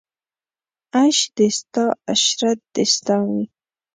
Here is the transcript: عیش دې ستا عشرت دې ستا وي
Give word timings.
عیش 0.97 1.19
دې 1.35 1.47
ستا 1.59 1.85
عشرت 2.11 2.59
دې 2.73 2.83
ستا 2.93 3.17
وي 3.29 3.43